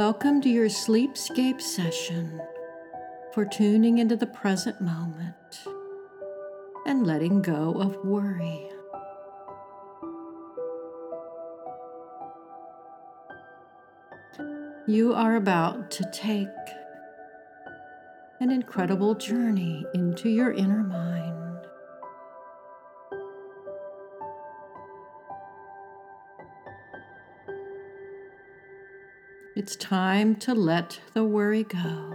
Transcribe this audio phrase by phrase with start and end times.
[0.00, 2.40] Welcome to your sleepscape session
[3.34, 5.60] for tuning into the present moment
[6.86, 8.70] and letting go of worry.
[14.86, 16.48] You are about to take
[18.40, 21.29] an incredible journey into your inner mind.
[29.62, 32.14] It's time to let the worry go.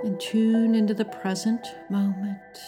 [0.00, 2.58] And tune into the present moment.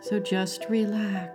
[0.00, 1.30] So just relax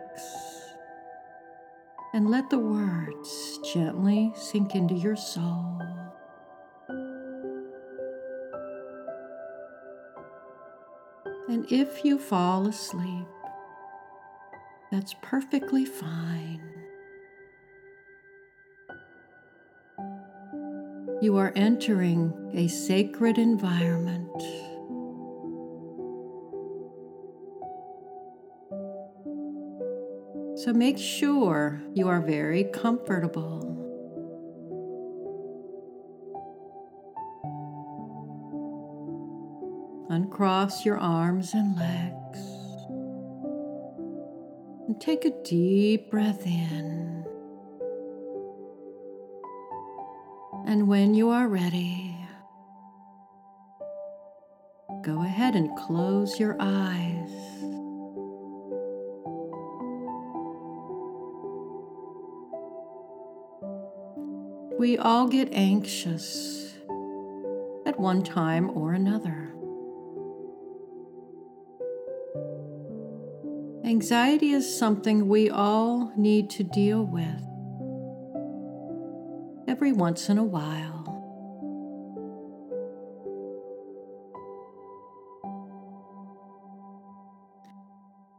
[2.14, 5.73] and let the words gently sink into your soul.
[11.64, 13.26] And if you fall asleep,
[14.92, 16.62] that's perfectly fine.
[21.22, 24.30] You are entering a sacred environment.
[30.60, 33.73] So make sure you are very comfortable.
[40.34, 42.40] Uncross your arms and legs.
[44.88, 47.24] And take a deep breath in.
[50.66, 52.18] And when you are ready,
[55.04, 57.30] go ahead and close your eyes.
[64.80, 66.74] We all get anxious
[67.86, 69.54] at one time or another.
[73.86, 77.44] Anxiety is something we all need to deal with
[79.68, 81.04] every once in a while.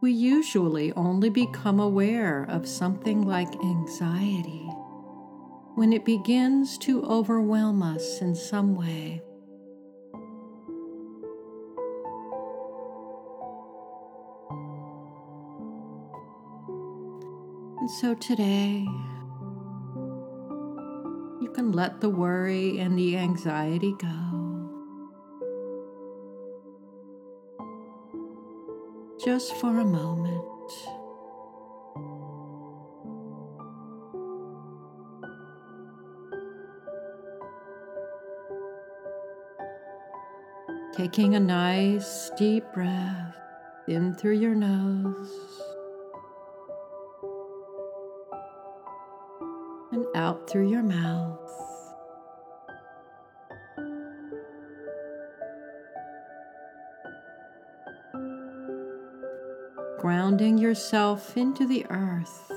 [0.00, 4.66] We usually only become aware of something like anxiety
[5.74, 9.20] when it begins to overwhelm us in some way.
[17.84, 18.86] And so today,
[21.42, 24.08] you can let the worry and the anxiety go.
[29.22, 30.72] Just for a moment.
[40.96, 43.36] Taking a nice deep breath
[43.86, 45.63] in through your nose.
[50.14, 51.40] Out through your mouth.
[59.98, 62.50] Grounding yourself into the earth.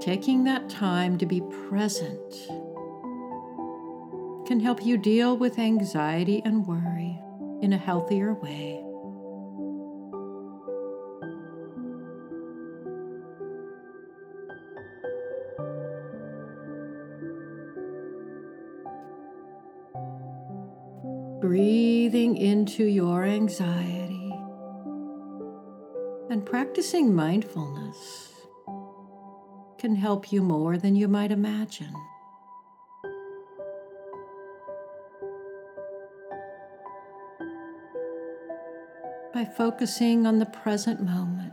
[0.00, 2.63] Taking that time to be present
[4.54, 7.18] can help you deal with anxiety and worry
[7.60, 8.80] in a healthier way.
[21.40, 24.32] Breathing into your anxiety
[26.30, 28.30] and practicing mindfulness
[29.78, 31.92] can help you more than you might imagine.
[39.34, 41.52] By focusing on the present moment.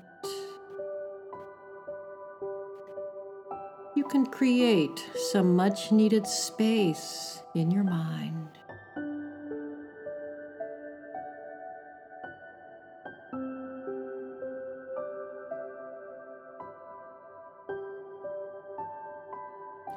[3.95, 8.49] You can create some much needed space in your mind.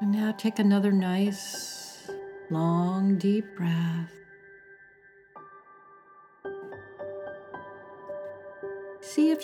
[0.01, 2.11] And now take another nice,
[2.51, 4.24] long, deep breath.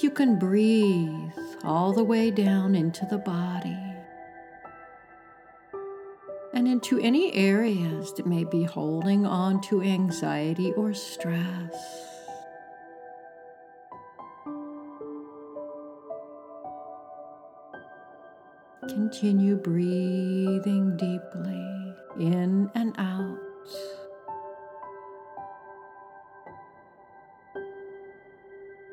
[0.02, 1.32] You can breathe
[1.62, 3.76] all the way down into the body
[6.54, 11.74] and into any areas that may be holding on to anxiety or stress.
[18.88, 23.49] Continue breathing deeply in and out.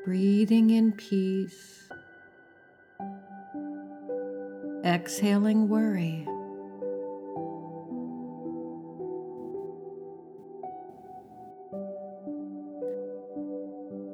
[0.08, 1.86] Breathing in peace.
[4.82, 6.24] Exhaling worry.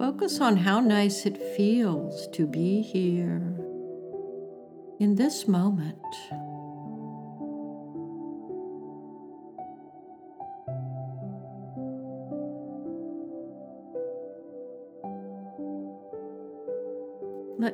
[0.00, 3.54] Focus on how nice it feels to be here
[4.98, 6.02] in this moment.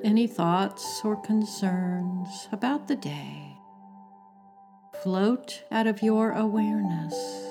[0.04, 3.50] Any thoughts or concerns about the day
[5.02, 7.49] float out of your awareness.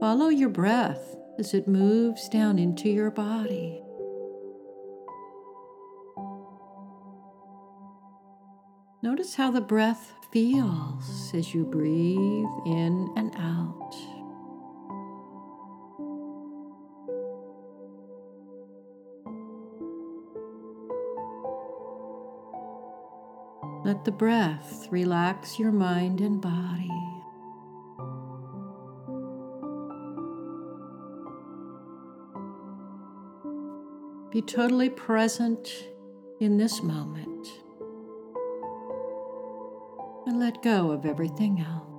[0.00, 3.82] Follow your breath as it moves down into your body.
[9.02, 13.94] Notice how the breath feels as you breathe in and out.
[23.84, 27.09] Let the breath relax your mind and body.
[34.40, 35.70] Be totally present
[36.40, 37.46] in this moment
[40.26, 41.89] and let go of everything else.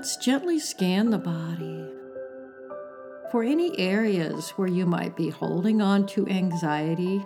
[0.00, 1.86] Let's gently scan the body
[3.30, 7.22] for any areas where you might be holding on to anxiety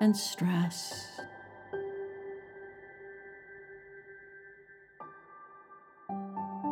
[0.00, 1.20] and stress.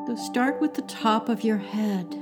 [0.09, 2.13] So start with the top of your head.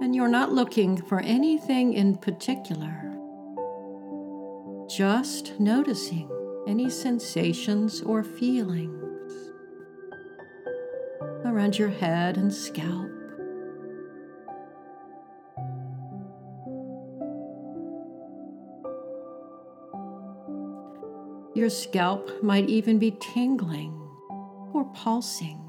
[0.00, 3.14] and you're not looking for anything in particular,
[4.88, 6.30] just noticing
[6.66, 8.99] any sensations or feelings
[11.60, 13.10] around your head and scalp.
[21.54, 23.92] Your scalp might even be tingling
[24.72, 25.60] or pulsing.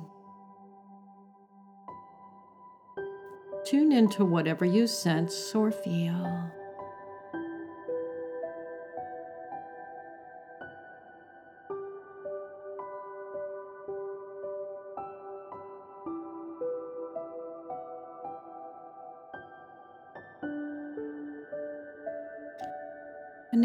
[3.66, 6.52] Tune into whatever you sense or feel.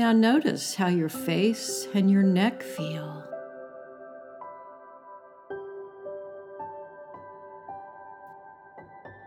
[0.06, 3.24] Now notice how your face and your neck feel.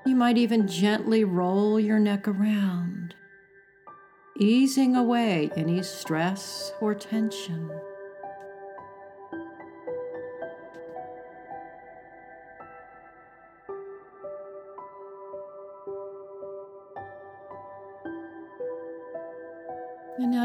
[0.06, 3.14] You might even gently roll your neck around,
[4.40, 7.70] easing away any stress or tension.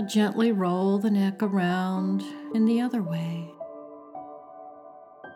[0.09, 2.23] Gently roll the neck around
[2.55, 3.51] in the other way,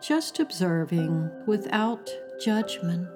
[0.01, 2.09] just observing without
[2.39, 3.09] judgment.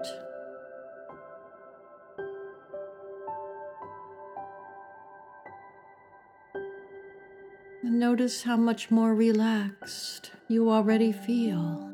[7.93, 11.92] notice how much more relaxed you already feel.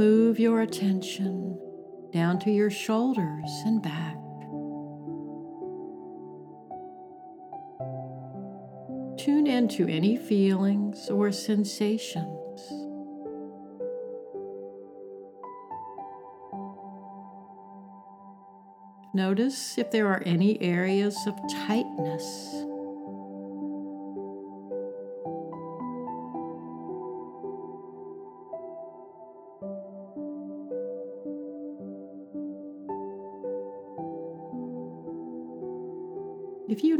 [0.00, 1.60] Move your attention
[2.10, 4.16] down to your shoulders and back.
[9.22, 12.62] Tune into any feelings or sensations.
[19.12, 21.34] Notice if there are any areas of
[21.66, 22.59] tightness.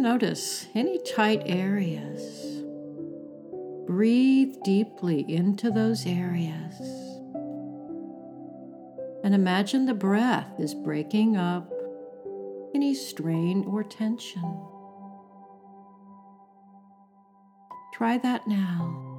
[0.00, 2.62] Notice any tight areas,
[3.86, 7.00] breathe deeply into those areas
[9.22, 11.70] and imagine the breath is breaking up
[12.74, 14.66] any strain or tension.
[17.92, 19.09] Try that now.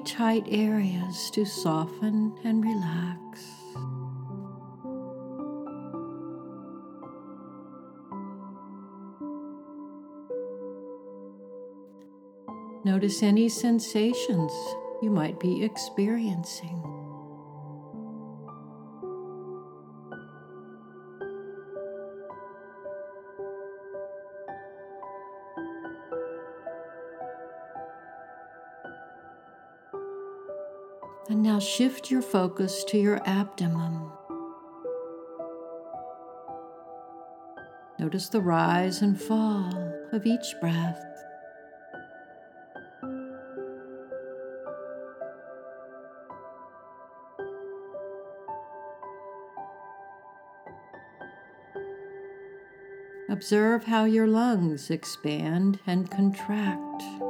[0.00, 3.20] Tight areas to soften and relax.
[12.84, 14.52] Notice any sensations
[15.02, 16.89] you might be experiencing.
[32.10, 34.10] Your focus to your abdomen.
[37.98, 41.04] Notice the rise and fall of each breath.
[53.28, 57.29] Observe how your lungs expand and contract.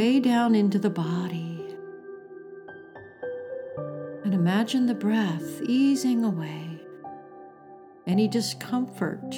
[0.00, 1.62] Way down into the body,
[4.24, 6.80] and imagine the breath easing away
[8.06, 9.34] any discomfort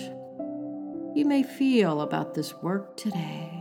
[1.17, 3.52] you may feel about this work today.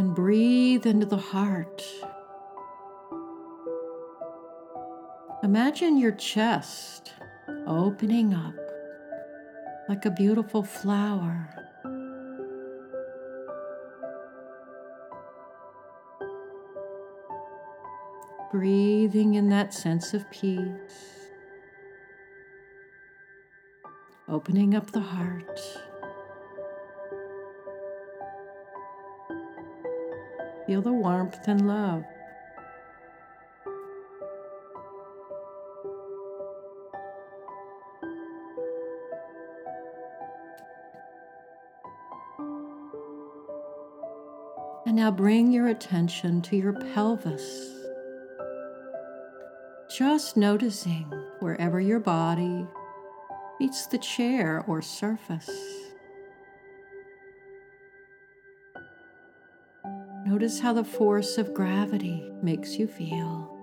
[0.00, 1.84] And breathe into the heart.
[5.42, 7.12] Imagine your chest
[7.66, 8.54] opening up
[9.90, 11.50] like a beautiful flower.
[18.50, 21.28] Breathing in that sense of peace,
[24.26, 25.60] opening up the heart.
[30.70, 32.04] Feel the warmth and love.
[44.86, 47.68] And now bring your attention to your pelvis.
[49.98, 52.64] Just noticing wherever your body
[53.58, 55.79] meets the chair or surface.
[60.40, 63.59] Notice how the force of gravity makes you feel.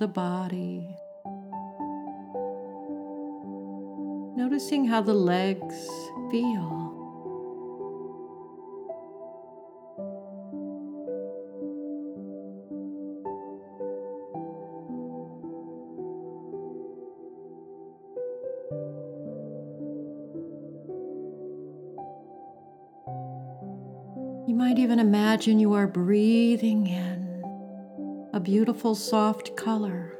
[0.00, 0.96] The body.
[4.34, 5.76] Noticing how the legs
[6.30, 6.88] feel.
[24.48, 27.19] You might even imagine you are breathing in
[28.40, 30.18] a beautiful soft color.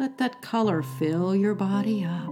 [0.00, 2.30] Let that color fill your body up.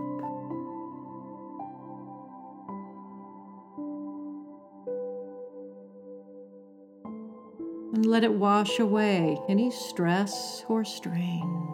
[7.92, 11.65] And let it wash away any stress or strain.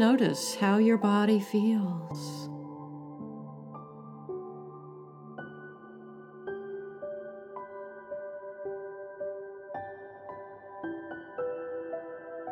[0.00, 2.48] notice how your body feels.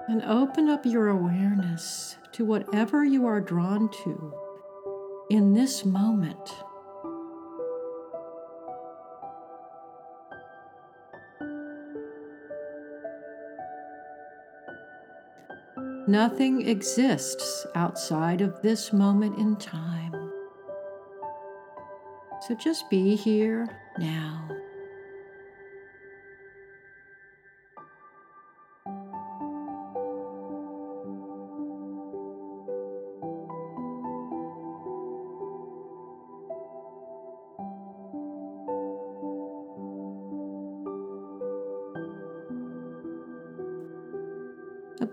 [0.09, 4.35] And open up your awareness to whatever you are drawn to
[5.31, 6.53] in this moment.
[16.09, 20.33] Nothing exists outside of this moment in time.
[22.47, 24.58] So just be here now.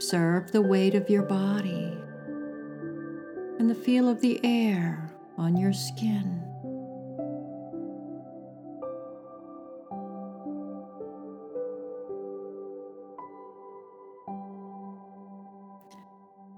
[0.05, 1.91] Observe the weight of your body
[3.57, 6.43] and the feel of the air on your skin.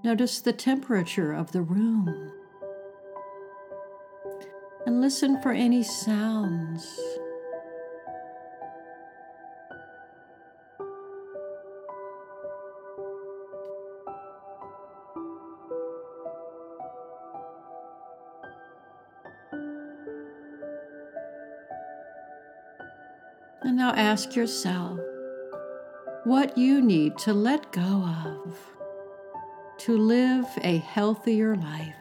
[0.04, 2.30] Notice the temperature of the room
[4.84, 7.00] and listen for any sounds
[23.98, 25.00] ask yourself
[26.22, 28.56] what you need to let go of
[29.78, 31.94] to live a healthier life.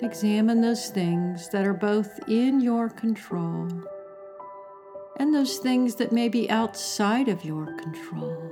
[0.00, 3.68] Examine those things that are both in your control
[5.18, 8.47] and those things that may be outside of your control.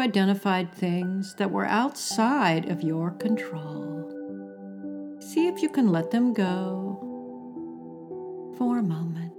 [0.00, 4.08] Identified things that were outside of your control.
[5.20, 6.96] See if you can let them go
[8.58, 9.29] for a moment.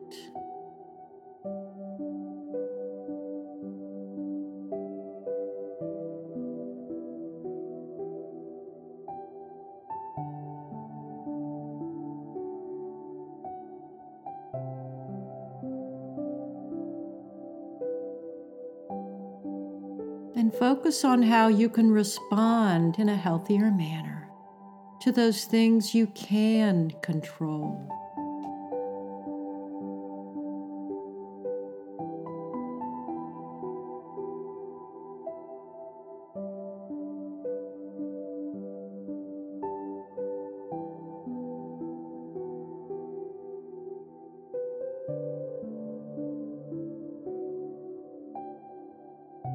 [20.91, 24.27] Focus on how you can respond in a healthier manner
[24.99, 28.00] to those things you can control.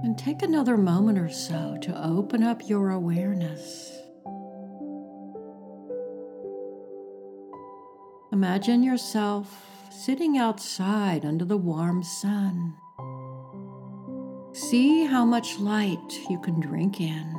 [0.03, 3.93] And take another moment or so to open up your awareness.
[8.33, 12.75] Imagine yourself sitting outside under the warm sun.
[14.53, 17.33] See how much light you can drink in.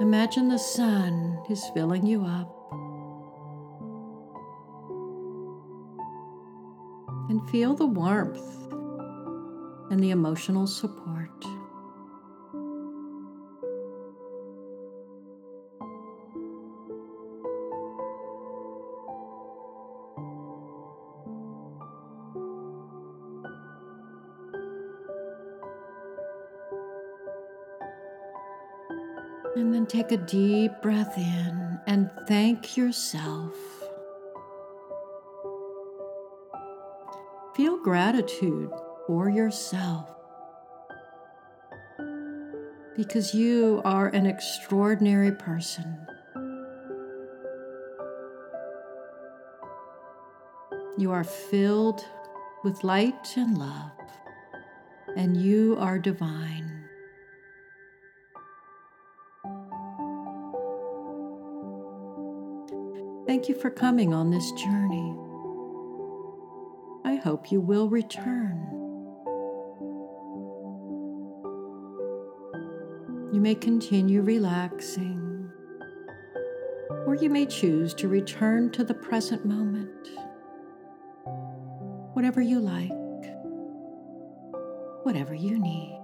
[0.00, 2.59] Imagine the sun is filling you up.
[7.48, 8.40] Feel the warmth
[9.90, 11.28] and the emotional support.
[29.56, 33.69] And then take a deep breath in and thank yourself
[37.82, 38.70] gratitude
[39.06, 40.08] for yourself
[42.96, 46.06] because you are an extraordinary person.
[50.98, 52.04] You are filled
[52.62, 53.92] with light and love,
[55.16, 56.84] and you are divine.
[63.26, 65.29] Thank you for coming on this journey
[67.22, 68.66] hope you will return.
[73.32, 75.50] You may continue relaxing,
[77.06, 80.08] or you may choose to return to the present moment.
[82.14, 82.90] Whatever you like,
[85.04, 85.99] whatever you need.